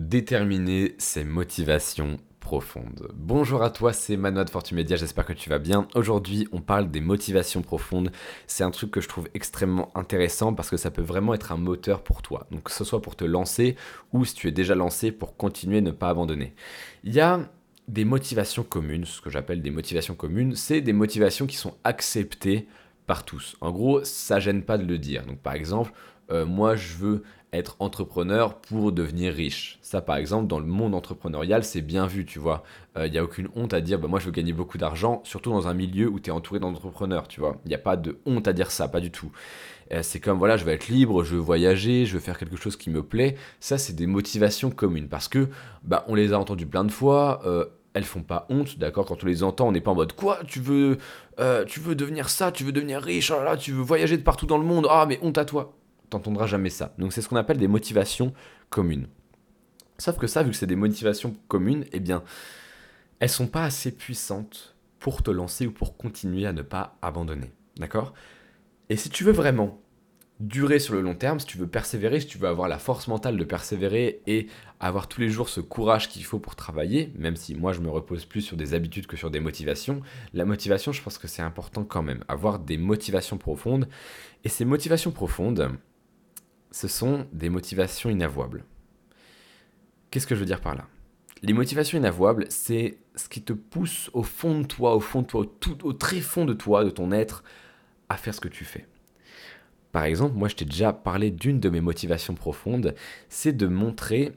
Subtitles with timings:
[0.00, 3.12] déterminer ses motivations profondes.
[3.14, 5.86] Bonjour à toi, c'est Manoa de Fortumedia, j'espère que tu vas bien.
[5.94, 8.10] Aujourd'hui, on parle des motivations profondes.
[8.46, 11.58] C'est un truc que je trouve extrêmement intéressant parce que ça peut vraiment être un
[11.58, 12.46] moteur pour toi.
[12.50, 13.76] Donc que ce soit pour te lancer
[14.14, 16.54] ou si tu es déjà lancé pour continuer, ne pas abandonner.
[17.04, 17.50] Il y a
[17.86, 22.66] des motivations communes, ce que j'appelle des motivations communes, c'est des motivations qui sont acceptées
[23.24, 23.56] tous.
[23.60, 25.26] En gros, ça gêne pas de le dire.
[25.26, 25.92] Donc par exemple,
[26.30, 27.22] euh, moi je veux
[27.52, 29.78] être entrepreneur pour devenir riche.
[29.82, 32.62] Ça, par exemple, dans le monde entrepreneurial, c'est bien vu, tu vois.
[32.96, 35.20] Il euh, n'y a aucune honte à dire, bah, moi, je veux gagner beaucoup d'argent,
[35.24, 37.56] surtout dans un milieu où tu es entouré d'entrepreneurs, tu vois.
[37.64, 39.32] Il n'y a pas de honte à dire ça, pas du tout.
[39.92, 42.56] Euh, c'est comme, voilà, je veux être libre, je veux voyager, je veux faire quelque
[42.56, 43.36] chose qui me plaît.
[43.58, 45.48] Ça, c'est des motivations communes parce que,
[45.82, 47.42] bah, on les a entendues plein de fois.
[47.94, 50.40] Elles font pas honte, d'accord Quand on les entend, on n'est pas en mode quoi
[50.46, 50.98] Tu veux,
[51.66, 54.58] tu veux devenir ça Tu veux devenir riche oh Tu veux voyager de partout dans
[54.58, 55.74] le monde Ah, mais honte à toi
[56.10, 56.92] t'entendras jamais ça.
[56.98, 58.34] Donc c'est ce qu'on appelle des motivations
[58.68, 59.06] communes.
[59.98, 62.22] Sauf que ça, vu que c'est des motivations communes, eh bien,
[63.20, 67.52] elles sont pas assez puissantes pour te lancer ou pour continuer à ne pas abandonner.
[67.76, 68.12] D'accord?
[68.88, 69.80] Et si tu veux vraiment
[70.40, 73.08] durer sur le long terme, si tu veux persévérer, si tu veux avoir la force
[73.08, 74.48] mentale de persévérer et
[74.80, 77.90] avoir tous les jours ce courage qu'il faut pour travailler, même si moi je me
[77.90, 80.00] repose plus sur des habitudes que sur des motivations,
[80.32, 83.86] la motivation, je pense que c'est important quand même, avoir des motivations profondes.
[84.42, 85.72] Et ces motivations profondes,
[86.70, 88.64] ce sont des motivations inavouables.
[90.10, 90.86] Qu'est-ce que je veux dire par là?
[91.42, 95.26] Les motivations inavouables, c'est ce qui te pousse au fond de toi, au fond de
[95.26, 97.44] toi, au, au très fond de toi, de ton être,
[98.08, 98.86] à faire ce que tu fais.
[99.92, 102.94] Par exemple, moi je t'ai déjà parlé d'une de mes motivations profondes,
[103.28, 104.32] c'est de montrer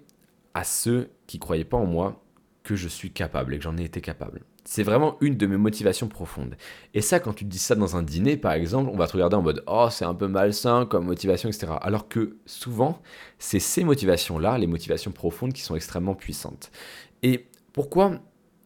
[0.54, 2.24] à ceux qui croyaient pas en moi
[2.64, 4.42] que je suis capable et que j'en ai été capable.
[4.66, 6.56] C'est vraiment une de mes motivations profondes.
[6.94, 9.36] Et ça, quand tu dis ça dans un dîner, par exemple, on va te regarder
[9.36, 11.74] en mode Oh, c'est un peu malsain comme motivation, etc.
[11.82, 13.02] Alors que souvent,
[13.40, 16.72] c'est ces motivations-là, les motivations profondes, qui sont extrêmement puissantes.
[17.24, 18.22] Et pourquoi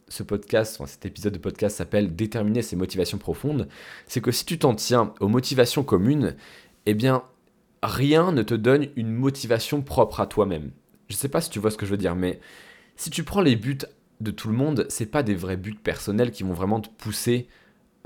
[0.08, 3.68] ce podcast, cet épisode de podcast s'appelle Déterminer ses motivations profondes
[4.06, 6.36] C'est que si tu t'en tiens aux motivations communes,
[6.88, 7.24] eh bien,
[7.84, 10.72] rien ne te donne une motivation propre à toi-même.
[11.10, 12.40] Je ne sais pas si tu vois ce que je veux dire, mais
[12.96, 13.78] si tu prends les buts
[14.22, 17.50] de tout le monde, c'est pas des vrais buts personnels qui vont vraiment te pousser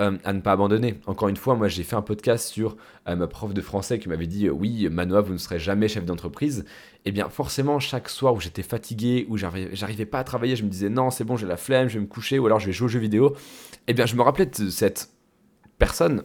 [0.01, 0.99] euh, à ne pas abandonner.
[1.05, 2.75] Encore une fois, moi j'ai fait un podcast sur
[3.07, 6.03] euh, ma prof de français qui m'avait dit oui, Manoa, vous ne serez jamais chef
[6.03, 6.65] d'entreprise.
[7.05, 10.69] Eh bien forcément, chaque soir où j'étais fatigué, où j'arrivais pas à travailler, je me
[10.69, 12.71] disais non, c'est bon, j'ai la flemme, je vais me coucher, ou alors je vais
[12.71, 13.35] jouer aux jeux vidéo.
[13.87, 15.11] Eh bien je me rappelais de cette
[15.77, 16.23] personne,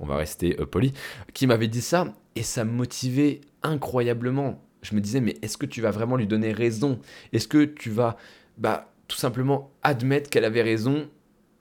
[0.00, 0.92] on va rester euh, poli,
[1.34, 4.62] qui m'avait dit ça, et ça me motivait incroyablement.
[4.82, 7.00] Je me disais, mais est-ce que tu vas vraiment lui donner raison?
[7.32, 8.16] Est-ce que tu vas
[8.56, 11.08] bah, tout simplement admettre qu'elle avait raison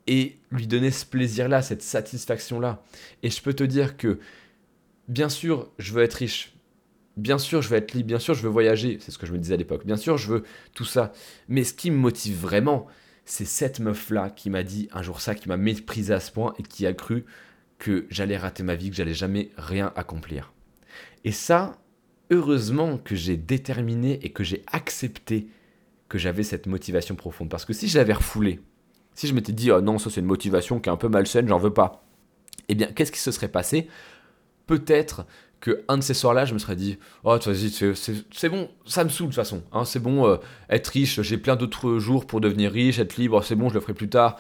[0.06, 2.84] et lui donner ce plaisir-là, cette satisfaction-là?
[3.23, 4.19] Et je peux te dire que,
[5.07, 6.53] bien sûr, je veux être riche.
[7.17, 8.07] Bien sûr, je veux être libre.
[8.07, 9.00] Bien sûr, je veux voyager.
[9.01, 9.85] C'est ce que je me disais à l'époque.
[9.85, 10.44] Bien sûr, je veux
[10.75, 11.12] tout ça.
[11.47, 12.85] Mais ce qui me motive vraiment,
[13.25, 16.53] c'est cette meuf-là qui m'a dit un jour ça, qui m'a méprisé à ce point
[16.59, 17.25] et qui a cru
[17.80, 20.54] que j'allais rater ma vie, que j'allais jamais rien accomplir.
[21.24, 21.78] Et ça,
[22.32, 25.48] heureusement que j'ai déterminé et que j'ai accepté
[26.10, 27.50] que j'avais cette motivation profonde.
[27.50, 28.62] Parce que si je l'avais refoulé,
[29.14, 31.48] si je m'étais dit, oh non, ça c'est une motivation qui est un peu malsaine,
[31.48, 32.06] j'en veux pas,
[32.70, 33.88] eh bien, qu'est-ce qui se serait passé?
[34.68, 35.26] Peut-être
[35.59, 39.28] que un de ces soirs-là, je me serais dit, oh, c'est bon, ça me saoule
[39.28, 40.38] de toute façon, hein, c'est bon, euh,
[40.70, 43.80] être riche, j'ai plein d'autres jours pour devenir riche, être libre, c'est bon, je le
[43.80, 44.38] ferai plus tard.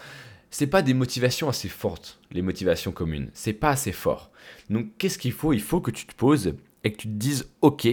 [0.49, 3.29] C'est pas des motivations assez fortes, les motivations communes.
[3.33, 4.31] C'est pas assez fort.
[4.69, 5.53] Donc, qu'est-ce qu'il faut?
[5.53, 6.53] Il faut que tu te poses
[6.83, 7.87] et que tu te dises, ok,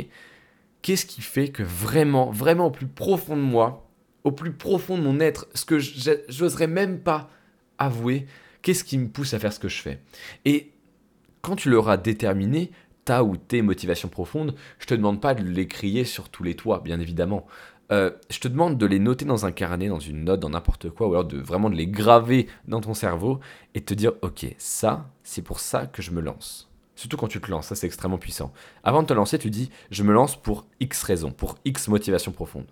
[0.82, 3.88] qu'est-ce qui fait que vraiment, vraiment au plus profond de moi,
[4.22, 7.28] au plus profond de mon être, ce que j'oserais même pas
[7.78, 8.26] avouer,
[8.62, 10.00] qu'est-ce qui me pousse à faire ce que je fais?
[10.44, 10.70] Et
[11.42, 12.70] quand tu l'auras déterminé,
[13.04, 16.54] ta ou tes motivations profondes, je te demande pas de les crier sur tous les
[16.54, 17.46] toits, bien évidemment.
[17.92, 20.90] Euh, je te demande de les noter dans un carnet, dans une note, dans n'importe
[20.90, 23.40] quoi, ou alors de vraiment de les graver dans ton cerveau
[23.74, 26.70] et te dire, ok, ça, c'est pour ça que je me lance.
[26.96, 28.52] Surtout quand tu te lances, ça c'est extrêmement puissant.
[28.84, 32.32] Avant de te lancer, tu dis je me lance pour X raisons, pour X motivation
[32.32, 32.66] profonde.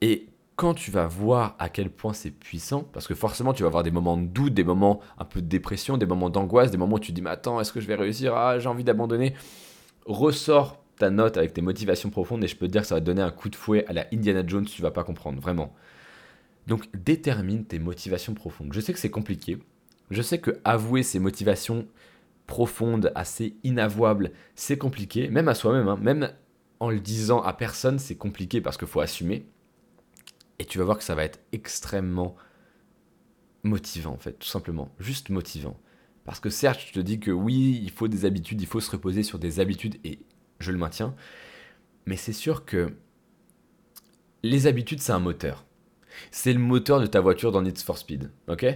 [0.00, 3.68] Et quand tu vas voir à quel point c'est puissant, parce que forcément tu vas
[3.68, 6.76] avoir des moments de doute, des moments un peu de dépression, des moments d'angoisse, des
[6.76, 8.36] moments où tu te dis mais attends, est-ce que je vais réussir?
[8.36, 9.34] Ah, j'ai envie d'abandonner.
[10.06, 13.00] Ressors ta note avec tes motivations profondes et je peux te dire que ça va
[13.00, 15.74] donner un coup de fouet à la Indiana Jones, tu vas pas comprendre, vraiment.
[16.68, 18.72] Donc détermine tes motivations profondes.
[18.72, 19.58] Je sais que c'est compliqué.
[20.12, 21.88] Je sais que avouer ses motivations
[22.46, 25.98] profonde, assez inavouable, c'est compliqué, même à soi-même, hein.
[26.00, 26.32] même
[26.78, 29.44] en le disant à personne, c'est compliqué parce qu'il faut assumer.
[30.60, 32.36] Et tu vas voir que ça va être extrêmement
[33.64, 34.94] motivant, en fait, tout simplement.
[35.00, 35.80] Juste motivant.
[36.24, 38.90] Parce que certes, je te dis que oui, il faut des habitudes, il faut se
[38.92, 40.20] reposer sur des habitudes, et
[40.62, 41.14] je le maintiens.
[42.06, 42.94] Mais c'est sûr que
[44.42, 45.64] les habitudes, c'est un moteur.
[46.30, 48.66] C'est le moteur de ta voiture dans Need for Speed, ok?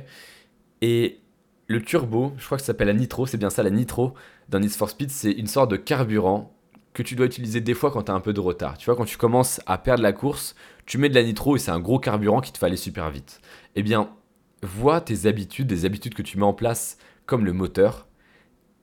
[0.82, 1.20] Et
[1.66, 4.14] le turbo, je crois que ça s'appelle la nitro, c'est bien ça, la nitro
[4.48, 6.52] dans Need for Speed, c'est une sorte de carburant
[6.92, 8.78] que tu dois utiliser des fois quand tu as un peu de retard.
[8.78, 10.54] Tu vois, quand tu commences à perdre la course,
[10.86, 13.10] tu mets de la nitro et c'est un gros carburant qui te fait aller super
[13.10, 13.40] vite.
[13.74, 14.10] Eh bien,
[14.62, 16.96] vois tes habitudes, des habitudes que tu mets en place
[17.26, 18.06] comme le moteur,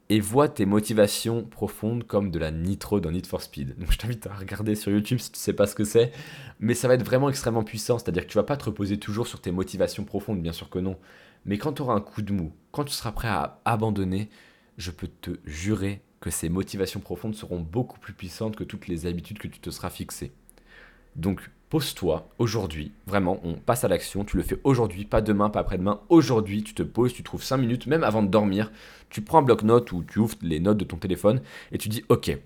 [0.09, 3.77] et vois tes motivations profondes comme de la nitro dans Need for Speed.
[3.79, 6.11] Donc je t'invite à regarder sur YouTube si tu sais pas ce que c'est,
[6.59, 9.27] mais ça va être vraiment extrêmement puissant, c'est-à-dire que tu vas pas te reposer toujours
[9.27, 10.97] sur tes motivations profondes, bien sûr que non,
[11.45, 14.29] mais quand tu auras un coup de mou, quand tu seras prêt à abandonner,
[14.77, 19.05] je peux te jurer que ces motivations profondes seront beaucoup plus puissantes que toutes les
[19.05, 20.31] habitudes que tu te seras fixées.
[21.15, 25.61] Donc pose-toi aujourd'hui, vraiment, on passe à l'action, tu le fais aujourd'hui, pas demain, pas
[25.61, 28.71] après-demain, aujourd'hui, tu te poses, tu trouves 5 minutes, même avant de dormir,
[29.09, 31.41] tu prends un bloc-notes ou tu ouvres les notes de ton téléphone
[31.71, 32.37] et tu dis, ok,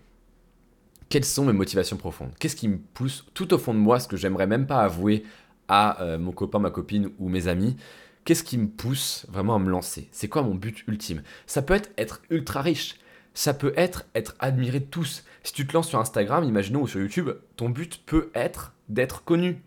[1.10, 2.32] quelles sont mes motivations profondes?
[2.40, 5.26] Qu'est-ce qui me pousse tout au fond de moi, ce que j'aimerais même pas avouer
[5.68, 7.76] à euh, mon copain, ma copine ou mes amis?
[8.24, 10.08] Qu'est-ce qui me pousse vraiment à me lancer?
[10.14, 11.22] C'est quoi mon but ultime?
[11.48, 12.96] Ça peut être être ultra riche,
[13.38, 15.24] ça peut être être admiré de tous.
[15.44, 19.24] Si tu te lances sur Instagram, imaginons, ou sur YouTube, ton but peut être d'être
[19.24, 19.62] connu.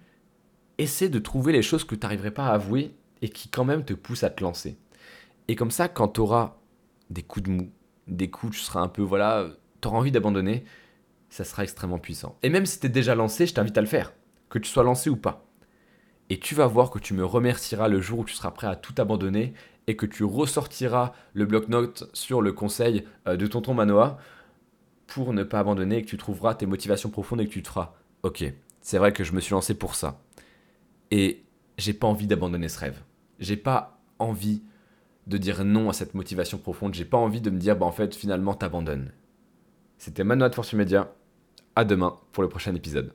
[0.79, 3.85] Essaie de trouver les choses que tu n'arriverais pas à avouer et qui quand même
[3.85, 4.77] te poussent à te lancer.
[5.47, 6.57] Et comme ça, quand tu auras
[7.11, 7.71] des coups de mou,
[8.09, 9.47] des coups, tu seras un peu, voilà,
[9.81, 10.65] tu auras envie d'abandonner,
[11.29, 12.37] ça sera extrêmement puissant.
[12.43, 14.13] Et même si tu es déjà lancé, je t'invite à le faire,
[14.49, 15.47] que tu sois lancé ou pas.
[16.31, 18.77] Et tu vas voir que tu me remercieras le jour où tu seras prêt à
[18.77, 19.53] tout abandonner
[19.89, 24.19] et que tu ressortiras le bloc-notes sur le conseil euh, de tonton Manoa
[25.09, 27.69] pour ne pas abandonner et que tu trouveras tes motivations profondes et que tu te
[27.69, 28.45] feras Ok,
[28.81, 30.21] c'est vrai que je me suis lancé pour ça.
[31.11, 31.43] Et
[31.79, 33.03] j'ai pas envie d'abandonner ce rêve.
[33.41, 34.63] J'ai pas envie
[35.27, 36.95] de dire non à cette motivation profonde.
[36.95, 39.13] J'ai pas envie de me dire, bah en fait, finalement, t'abandonnes.
[39.99, 41.13] C'était Manoa de Force Media.
[41.75, 43.15] À demain pour le prochain épisode.